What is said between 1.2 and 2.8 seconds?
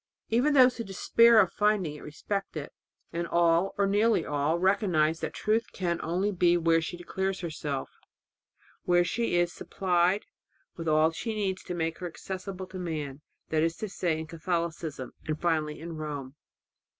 of finding it respect it.